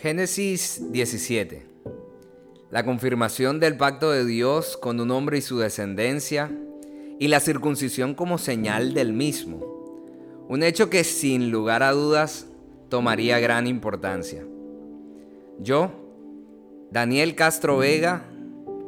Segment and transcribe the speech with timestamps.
[0.00, 1.66] Génesis 17.
[2.70, 6.52] La confirmación del pacto de Dios con un hombre y su descendencia
[7.18, 9.58] y la circuncisión como señal del mismo.
[10.48, 12.46] Un hecho que sin lugar a dudas
[12.88, 14.46] tomaría gran importancia.
[15.58, 15.90] Yo,
[16.92, 18.22] Daniel Castro Vega,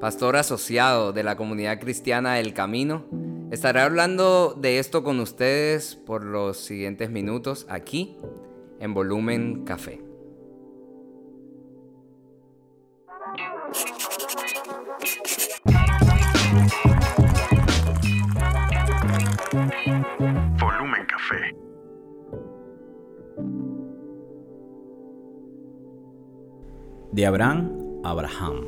[0.00, 3.04] pastor asociado de la comunidad cristiana El Camino,
[3.50, 8.16] estaré hablando de esto con ustedes por los siguientes minutos aquí
[8.78, 10.09] en Volumen Café.
[20.58, 21.54] Volumen Café.
[27.12, 27.70] De Abraham
[28.02, 28.66] a Abraham.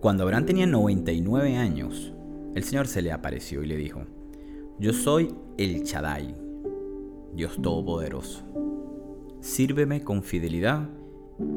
[0.00, 2.12] Cuando Abraham tenía 99 años,
[2.54, 4.02] el Señor se le apareció y le dijo,
[4.78, 6.34] Yo soy el Chadai,
[7.32, 8.44] Dios Todopoderoso.
[9.40, 10.90] Sírveme con fidelidad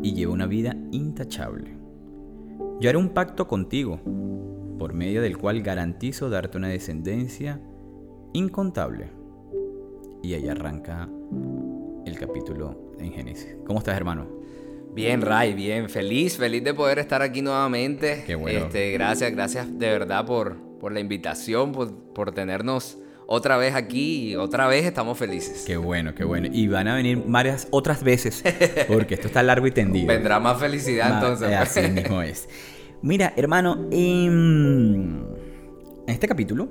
[0.04, 1.76] y lleva una vida intachable.
[2.80, 4.00] Yo haré un pacto contigo,
[4.80, 7.62] por medio del cual garantizo darte una descendencia
[8.34, 9.12] incontable.
[10.24, 11.10] Y ahí arranca
[12.06, 13.56] el capítulo en Génesis.
[13.66, 14.28] ¿Cómo estás, hermano?
[14.94, 15.90] Bien, Ray, bien.
[15.90, 18.24] Feliz, feliz de poder estar aquí nuevamente.
[18.26, 18.66] Qué bueno.
[18.66, 22.98] Este, gracias, gracias de verdad por, por la invitación, por, por tenernos
[23.34, 25.64] otra vez aquí y otra vez estamos felices.
[25.66, 26.50] Qué bueno, qué bueno.
[26.52, 28.44] Y van a venir varias otras veces,
[28.88, 30.08] porque esto está largo y tendido.
[30.08, 31.50] Vendrá más felicidad entonces.
[31.50, 31.56] eh.
[31.56, 32.50] Así mismo es.
[33.02, 35.24] Mira, hermano, em, en
[36.08, 36.68] este capítulo,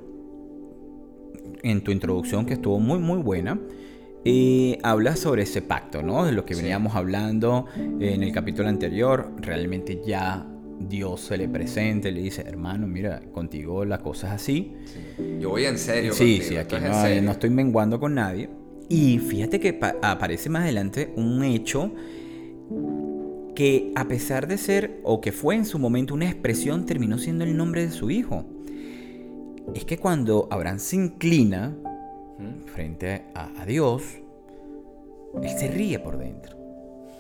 [1.62, 3.58] en tu introducción que estuvo muy, muy buena,
[4.25, 6.25] eh, hablas sobre ese pacto, ¿no?
[6.27, 6.61] De lo que Sí.
[6.62, 9.31] veníamos hablando en el capítulo anterior.
[9.38, 10.47] Realmente ya
[10.89, 14.73] Dios se le presenta y le dice, hermano, mira, contigo la cosa es así.
[15.39, 16.12] Yo voy en serio.
[16.14, 16.81] Sí, contigo, sí, aquí no,
[17.22, 18.49] no estoy menguando con nadie.
[18.88, 21.93] Y fíjate que pa- aparece más adelante un hecho
[23.54, 27.44] que a pesar de ser, o que fue en su momento una expresión, terminó siendo
[27.44, 28.44] el nombre de su hijo.
[29.75, 31.77] Es que cuando Abraham se inclina
[32.75, 34.03] frente a, a Dios,
[35.43, 36.56] él se ríe por dentro.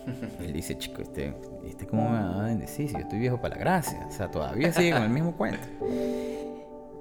[0.40, 1.34] Él dice, chico, este,
[1.66, 4.06] este cómo me va a bendecir si yo estoy viejo para la gracia.
[4.08, 5.60] O sea, todavía sigue con el mismo cuento.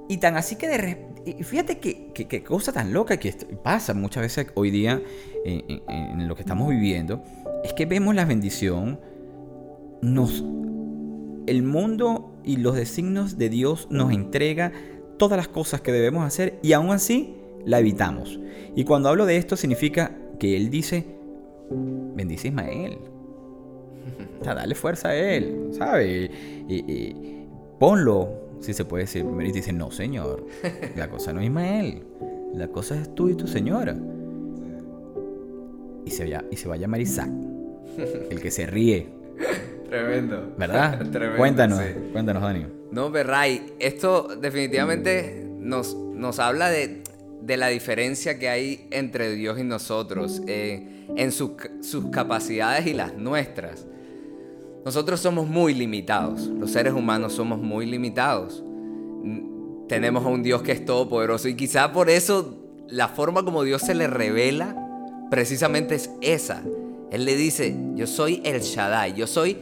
[0.07, 1.05] Y tan así que de re-
[1.43, 5.01] Fíjate que, que- que cosa tan loca que pasa muchas veces hoy día
[5.45, 7.21] en, en- en lo que estamos viviendo,
[7.63, 8.99] es que vemos la bendición,
[10.01, 10.43] nos,
[11.45, 14.71] el mundo y los designios de Dios nos entrega
[15.17, 18.39] todas las cosas que debemos hacer y aún así la evitamos.
[18.75, 21.05] Y cuando hablo de esto significa que Él dice,
[21.69, 22.97] bendice a Ismael.
[24.39, 26.31] O sea, dale fuerza a él, ¿sabes?
[26.67, 27.47] Y, y-
[27.79, 29.23] ponlo, si se puede decir.
[29.25, 30.45] Primero y dice, no, señor,
[30.95, 32.03] la cosa no es Ismael,
[32.53, 33.95] la cosa es tú y tu señora.
[36.05, 37.29] Y se, va- y se va a llamar Isaac,
[38.31, 39.07] el que se ríe,
[39.89, 40.53] Tremendo.
[40.57, 40.97] ¿verdad?
[41.11, 41.85] Tremendo, cuéntanos, sí.
[42.11, 42.65] cuéntanos, Dani.
[42.91, 47.03] No, Berray, esto definitivamente nos, nos habla de,
[47.41, 51.51] de la diferencia que hay entre Dios y nosotros, eh, en sus
[51.81, 53.85] sus capacidades y las nuestras.
[54.85, 58.63] Nosotros somos muy limitados, los seres humanos somos muy limitados.
[59.87, 62.57] Tenemos a un Dios que es todopoderoso y quizá por eso
[62.87, 64.75] la forma como Dios se le revela
[65.29, 66.63] precisamente es esa.
[67.11, 69.57] Él le dice, yo soy el Shaddai, yo soy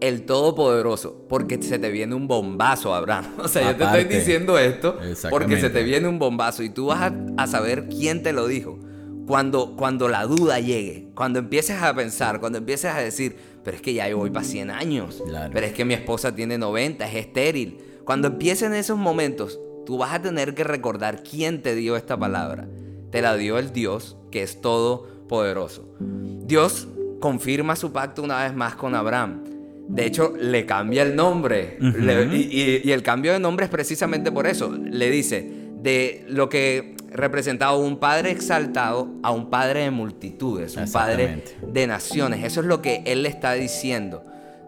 [0.00, 3.26] el Todopoderoso, porque se te viene un bombazo, Abraham.
[3.38, 4.98] O sea, yo te estoy diciendo esto
[5.30, 8.46] porque se te viene un bombazo y tú vas a, a saber quién te lo
[8.46, 8.78] dijo.
[9.26, 13.82] Cuando, cuando la duda llegue, cuando empieces a pensar, cuando empieces a decir, pero es
[13.82, 15.50] que ya yo voy para 100 años, Claro.
[15.52, 17.78] pero es que mi esposa tiene 90, es estéril.
[18.04, 22.66] Cuando empiecen esos momentos, tú vas a tener que recordar quién te dio esta palabra.
[23.12, 25.88] Te la dio el Dios que es todopoderoso.
[26.00, 26.88] Dios
[27.20, 29.44] confirma su pacto una vez más con Abraham.
[29.92, 31.76] De hecho, le cambia el nombre.
[31.80, 34.70] Le- y, y- y el cambio de nombre es precisamente por eso.
[34.72, 35.50] Le dice,
[35.82, 41.42] de lo que representaba un padre exaltado a un padre de multitudes, un padre
[41.72, 42.44] de naciones.
[42.44, 44.22] Eso es lo que él le está diciendo.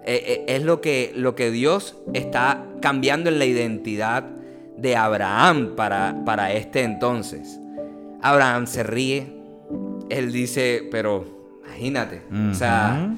[0.04, 4.24] Eh, eh, es lo que, lo que Dios está cambiando en la identidad
[4.76, 7.60] de Abraham para, para este entonces.
[8.20, 9.26] Abraham se ríe.
[10.10, 12.22] Él dice, pero imagínate.
[12.50, 13.14] O sea,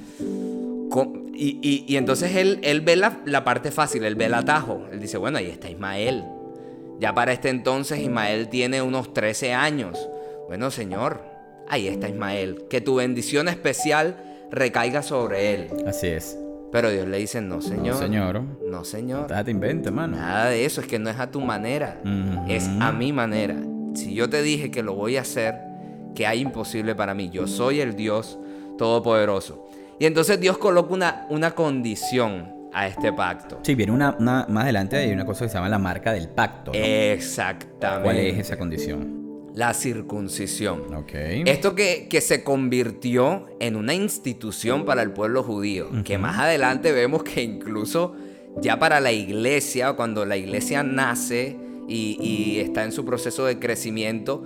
[1.37, 4.85] y, y- y entonces él, él ve la, la parte fácil, él ve el atajo.
[4.93, 6.25] Él dice, bueno, ahí está Ismael.
[7.01, 10.09] Ya para este entonces Ismael tiene unos 13 años.
[10.49, 11.23] Bueno, Señor,
[11.69, 12.65] ahí está Ismael.
[12.71, 14.17] Que tu bendición especial
[14.51, 15.69] recaiga sobre él.
[15.87, 16.39] Así es.
[16.71, 17.95] Pero Dios le dice, no, Señor.
[17.95, 18.41] No, señor.
[18.69, 19.33] No, Señor.
[19.49, 20.17] Inventa, mano.
[20.17, 22.01] Nada de eso, es que no es a tu manera,
[22.49, 23.57] es a mi manera.
[23.95, 25.55] Si yo te dije que lo voy a hacer,
[26.17, 27.31] que hay imposible para mí.
[27.31, 28.39] Yo soy el Dios
[28.77, 29.69] Todopoderoso.
[29.99, 33.61] Y entonces Dios coloca una, una condición a este pacto.
[33.63, 36.29] Sí, viene una, una- más adelante hay una cosa que se llama la marca del
[36.29, 36.73] pacto.
[36.73, 36.79] ¿no?
[36.79, 38.03] Exactamente.
[38.03, 39.23] ¿Cuál es esa condición?
[39.55, 40.93] La circuncisión.
[40.95, 41.13] Ok.
[41.47, 46.91] Esto que, que se convirtió en una institución para el pueblo judío, que más adelante
[46.91, 48.17] vemos que incluso
[48.61, 51.57] ya para la iglesia, cuando la iglesia nace
[51.89, 54.45] y, y está en su proceso de crecimiento,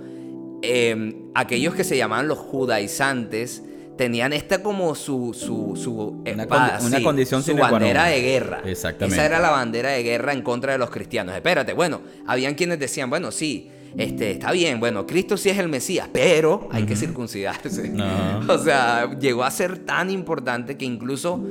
[0.61, 3.63] eh, aquellos que se llamaban los judaizantes
[3.99, 8.21] tenían esta como su, su, su Una espada, condi- una sí, condición su bandera de
[8.21, 8.61] guerra.
[8.63, 9.13] Exactamente.
[9.13, 11.35] Esa era la bandera de guerra en contra de los cristianos.
[11.35, 15.67] Espérate, bueno, habían quienes decían, bueno, sí, este, está bien, bueno, Cristo sí es el
[15.67, 17.91] Mesías, pero hay que circuncidarse.
[18.47, 21.43] O sea, llegó a ser tan importante que incluso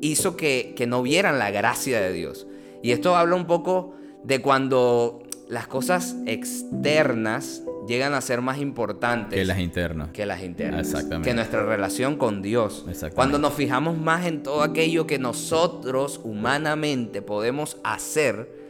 [0.00, 2.46] hizo que, que no vieran la gracia de Dios.
[2.82, 3.94] Y esto habla un poco
[4.24, 10.10] de cuando las cosas externas llegan a ser más importantes Que las internas.
[10.12, 10.86] que las internas.
[10.86, 11.28] Exactamente.
[11.28, 12.78] Que nuestra relación con Dios.
[12.88, 13.14] Exactamente.
[13.16, 18.64] Cuando nos fijamos más en todo aquello que nosotros humanamente podemos hacer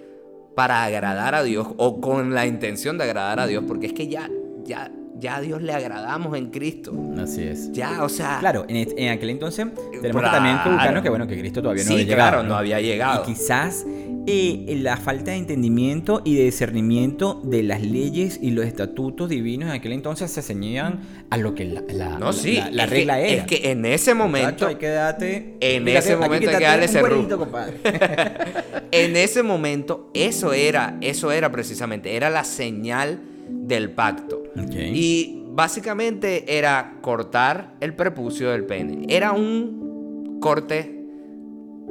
[0.54, 4.06] para agradar a Dios o con la intención de agradar a Dios, porque es que
[4.08, 4.30] ya,
[4.64, 6.92] ya, ya a Dios le agradamos en Cristo.
[7.20, 7.72] Así es.
[7.72, 8.38] Ya, o sea.
[8.38, 9.66] Claro, en, en aquel entonces
[10.00, 10.22] tenemos Claro.
[10.22, 12.30] que también que que bueno que Cristo todavía no Sí, había llegado.
[12.30, 13.22] claro, no había llegado.
[13.22, 13.84] Y quizás
[14.26, 19.68] eh, la falta de entendimiento y de discernimiento de las leyes y los estatutos divinos
[19.68, 21.00] en aquel entonces se ceñían
[21.30, 22.58] a lo que la, la- No, la- sí.
[22.72, 23.42] la, regla que, era.
[23.42, 24.66] Es que en ese momento.
[24.66, 25.56] Hay que darte.
[25.60, 27.00] En ese momento hay que darle ese
[27.36, 27.76] compadre.
[28.90, 34.44] En ese momento, eso era, eso era precisamente, era la señal del pacto.
[34.72, 39.04] Y básicamente era cortar el prepucio del pene.
[39.08, 40.93] Era un corte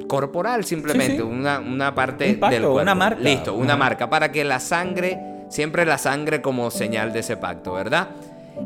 [0.08, 1.24] corporal simplemente, Sí, sí.
[1.24, 2.82] Una, una parte Un pacto, del cuerpo.
[2.82, 3.22] una marca.
[3.22, 3.78] Listo, una Ajá.
[3.78, 5.20] marca para que la sangre,
[5.50, 8.10] siempre la sangre como señal de ese pacto, ¿verdad?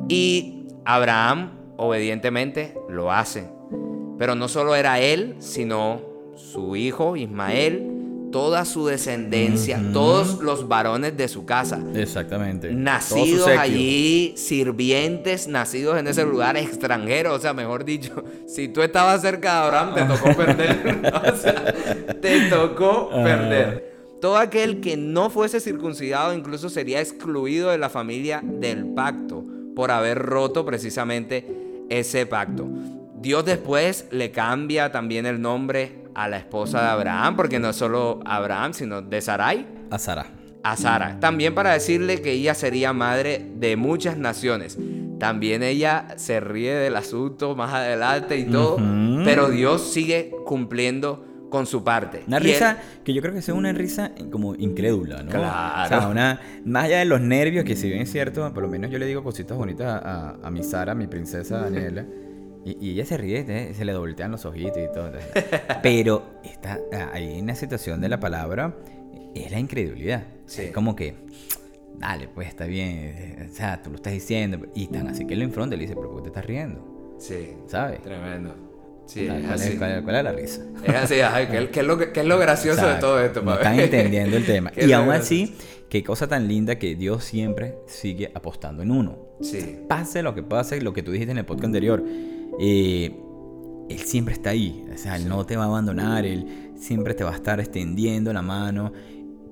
[0.07, 3.47] Y Abraham obedientemente lo hace.
[4.17, 6.01] Pero no solo era él, sino
[6.35, 7.96] su hijo Ismael,
[8.31, 12.71] toda su descendencia, todos los varones de su casa Exactamente.
[12.73, 19.21] Nacidos allí, sirvientes, nacidos en ese lugar, extranjeros, o sea, mejor dicho, si tú estabas
[19.21, 21.73] cerca de Abraham, te tocó perder, o sea,
[22.21, 23.23] te tocó Ah.
[23.23, 23.97] perder.
[24.19, 29.43] Todo aquel que no fuese circuncidado incluso sería excluido de la familia del pacto
[29.75, 31.45] por haber roto precisamente
[31.89, 32.67] ese pacto.
[33.21, 37.75] Dios después le cambia también el nombre a la esposa de Abraham, porque no es
[37.75, 40.25] solo Abraham, sino de Sarai, A Sara.
[40.63, 41.19] a Sara.
[41.19, 44.77] También para decirle que ella sería madre de muchas naciones.
[45.19, 48.77] También ella se ríe del asunto más adelante y todo.
[49.23, 52.23] Pero Dios sigue cumpliendo con su parte.
[52.27, 55.29] Una Y risa que yo creo que es una risa como incrédula, ¿no?
[55.31, 55.85] Claro.
[55.85, 58.69] O sea, una, más allá de los nervios, que si bien es cierto, por lo
[58.69, 62.05] menos yo le digo cositas bonitas a, a mi Sara, mi princesa Daniela,
[62.79, 63.73] y, y ella se ríe, ¿eh?
[63.73, 65.11] se le voltean los ojitos y todo.
[65.83, 66.79] Pero está
[67.13, 68.75] ahí en la situación de la palabra
[69.35, 70.23] es la incredulidad.
[70.45, 70.63] Sí.
[70.63, 71.15] Es como que,
[71.97, 75.33] dale, pues está bien, eh, o sea, tú lo estás diciendo, y tan así que
[75.33, 77.15] él le enfrenta y le dice, pero ¿por qué te estás riendo?
[77.19, 78.01] Sí, ¿Sabes?
[78.01, 78.55] tremendo.
[79.05, 79.77] Sí, ¿Cuál, es así.
[79.77, 80.61] cuál es- cuál es la risa?
[80.83, 83.41] Es así, ay, ¿qué, qué es lo, qué es lo gracioso de todo esto?
[83.41, 84.71] No están entendiendo el tema.
[84.77, 85.43] Y aún gracioso.
[85.45, 85.55] así,
[85.89, 89.17] qué cosa tan linda que Dios siempre sigue apostando en uno.
[89.41, 92.03] Sí, Pase lo que pase, lo que tú dijiste en el podcast anterior,
[92.59, 93.15] eh,
[93.89, 94.85] Él siempre está ahí.
[94.93, 98.31] O sea, Él no te va a abandonar, Él siempre te va a estar extendiendo
[98.33, 98.91] la mano.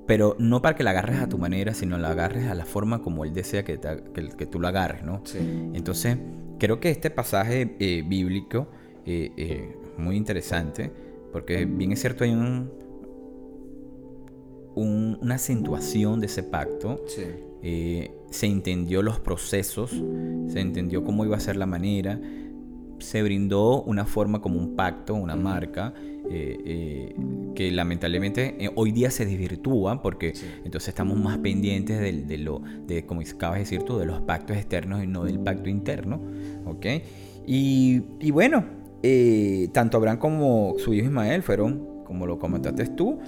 [0.08, 3.02] Pero no para que la agarres a tu manera, sino la agarres a la forma
[3.02, 5.22] como Él desea que, te- que, que tú la agarres, ¿no?
[5.24, 5.40] sí.
[5.74, 6.18] Entonces,
[6.60, 8.68] creo que este pasaje eh, bíblico
[9.06, 10.92] eh, eh, es muy interesante,
[11.32, 12.70] porque bien es cierto, hay un,
[14.76, 17.02] un- una acentuación de ese pacto.
[17.08, 17.24] Sí.
[17.64, 22.20] eh, se entendió los procesos, se entendió cómo iba a ser la manera,
[23.00, 25.94] se brindó una forma como un pacto, una marca,
[26.30, 27.16] eh, eh,
[27.54, 30.46] que lamentablemente eh, hoy día se desvirtúa porque Sí.
[30.64, 34.58] entonces estamos más pendientes de, lo, de, como acabas de decir tú, de los pactos
[34.58, 36.20] externos y no del pacto interno,
[36.66, 36.86] ¿ok?
[37.46, 38.66] Y, y bueno,
[39.72, 43.20] tanto Abraham como su hijo Ismael fueron, como lo comentaste tú.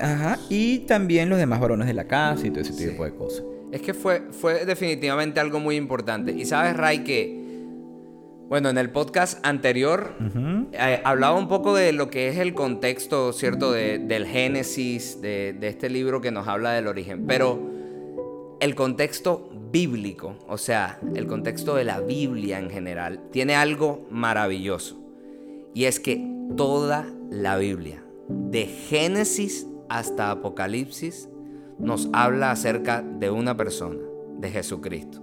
[0.00, 2.88] Ajá, y también los demás varones de la casa y todo ese Sí.
[2.88, 3.44] tipo de cosas.
[3.70, 6.32] Es que fue, fue definitivamente algo muy importante.
[6.32, 7.43] Y sabes, Ray, que,
[8.48, 10.68] bueno, en el podcast anterior Ujú.
[10.72, 13.72] eh, hablaba un poco de lo que es el contexto, ¿cierto?
[13.72, 17.26] De- del Génesis, de, de este libro que nos habla del origen.
[17.26, 17.70] Pero
[18.60, 25.00] el contexto bíblico, o sea, el contexto de la Biblia en general, tiene algo maravilloso.
[25.74, 26.24] Y es que
[26.56, 31.28] toda la Biblia, de Génesis hasta Apocalipsis,
[31.78, 33.98] nos habla acerca de una persona,
[34.38, 35.20] de Jesucristo.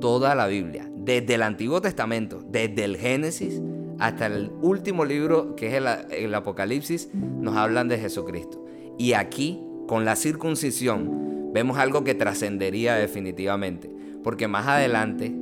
[0.00, 3.60] Toda la Biblia, desde el Antiguo Testamento, desde el Génesis
[3.98, 8.64] hasta el último libro que es el, Apocalipsis, nos hablan de Jesucristo.
[8.98, 13.90] Y aquí, con la circuncisión, vemos algo que trascendería definitivamente.
[14.22, 15.32] Porque más adelante,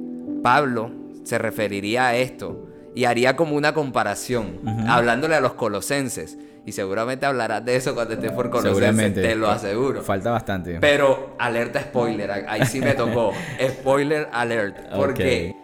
[0.43, 0.91] Pablo
[1.23, 6.39] se referiría a esto y haría como una comparación, hablándole a los colosenses.
[6.65, 10.01] Y seguramente hablarás de eso cuando estés por Colosenses, te lo aseguro.
[10.03, 10.79] Falta bastante.
[10.79, 13.33] Pero alerta spoiler, ahí sí me tocó.
[13.69, 14.77] spoiler alert.
[14.95, 15.17] ¿Por Ok.
[15.17, 15.57] qué?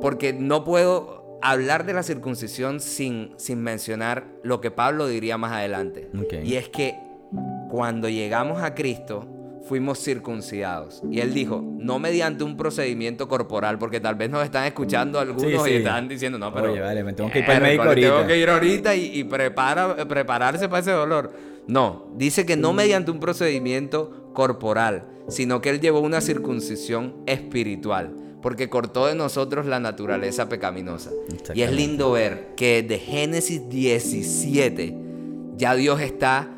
[0.00, 5.50] Porque no puedo hablar de la circuncisión sin, sin mencionar lo que Pablo diría más
[5.52, 6.10] adelante.
[6.44, 6.94] Y es que
[7.68, 9.26] cuando llegamos a Cristo,
[9.68, 11.02] fuimos circuncidados.
[11.10, 15.42] Y él dijo, no mediante un procedimiento corporal, porque tal vez nos están escuchando algunos
[15.42, 15.70] Sí, sí.
[15.70, 16.72] y están diciendo, no, pero...
[16.72, 18.32] Oye, vale, me tengo que ir para el médico Miércoles, Tengo ahorita".
[18.34, 21.32] que ir ahorita y, y prepara, prepararse para ese dolor.
[21.66, 28.14] No, dice que no mediante un procedimiento corporal, sino que él llevó una circuncisión espiritual,
[28.42, 31.10] porque cortó de nosotros la naturaleza pecaminosa.
[31.54, 34.96] Y es lindo ver que de Génesis 17
[35.56, 36.50] ya Dios está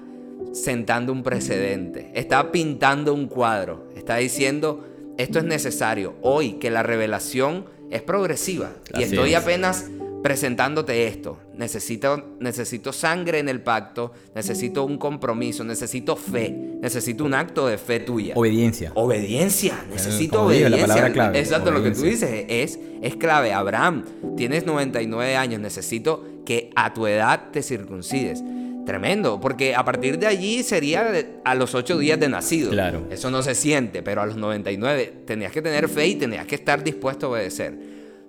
[0.52, 4.84] sentando un precedente, está pintando un cuadro, está diciendo,
[5.16, 9.36] esto es necesario hoy, que la revelación es progresiva y estoy es.
[9.36, 9.86] apenas
[10.22, 11.38] presentándote esto.
[11.54, 16.50] Necesito, necesito sangre en el pacto, necesito un compromiso, necesito fe,
[16.80, 18.34] necesito un acto de fe tuya.
[18.36, 18.92] Obediencia.
[18.94, 20.94] Obediencia, necesito como dije, la obediencia.
[20.94, 22.28] palabra clave, Exacto, lo que tú obediencia.
[22.28, 23.52] dices es, es clave.
[23.52, 24.04] Abraham,
[24.36, 28.42] tienes 99 años, necesito que a tu edad te circuncides.
[28.88, 31.12] Tremendo, porque a partir de allí sería
[31.44, 32.70] a los 8 días de nacido.
[32.70, 33.06] Claro.
[33.10, 36.54] Eso no se siente, pero a los 99 tenías que tener fe y tenías que
[36.54, 37.78] estar dispuesto a obedecer.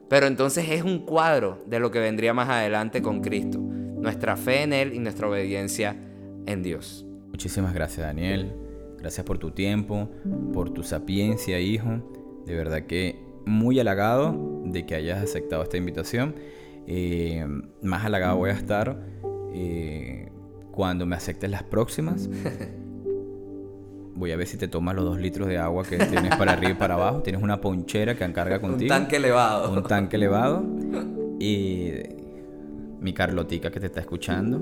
[0.09, 3.57] Pero entonces es un cuadro de lo que vendría más adelante con Cristo.
[3.57, 5.95] Nuestra fe en Él y nuestra obediencia
[6.45, 7.05] en Dios.
[7.29, 8.51] Muchísimas gracias, Daniel.
[8.97, 10.09] Gracias por tu tiempo,
[10.51, 12.03] por tu sapiencia, hijo.
[12.45, 16.35] De verdad que muy halagado de que hayas aceptado esta invitación.
[16.85, 17.47] Eh,
[17.81, 18.99] más halagado voy a estar
[19.53, 20.29] eh,
[20.79, 22.29] cuando me aceptes las próximas.
[24.15, 26.71] Voy a ver si te tomas los dos litros de agua que tienes para arriba
[26.71, 27.21] y para abajo.
[27.21, 28.87] Tienes una ponchera que encarga Un contigo.
[28.87, 29.73] tanque elevado.
[29.73, 30.63] Un tanque elevado.
[31.41, 31.91] Y
[33.01, 34.61] mi Carlotica que te está escuchando.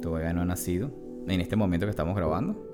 [0.00, 0.92] Todavía no ha nacido.
[1.26, 2.70] En este momento que estamos grabando.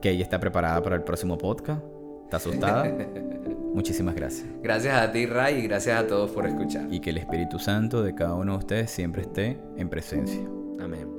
[0.00, 1.82] Que ella está preparada para el próximo podcast.
[2.24, 2.84] Está asustada.
[3.76, 4.46] Muchísimas gracias.
[4.62, 6.86] Gracias a ti, Ray, y gracias a todos por escuchar.
[6.90, 10.40] Y que el Espíritu Santo de cada uno de ustedes siempre esté en presencia.
[10.80, 11.15] Amén.